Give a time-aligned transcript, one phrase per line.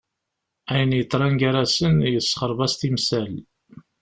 [0.71, 3.33] Ayen yeḍran gar-asen yessexreb-as timsal.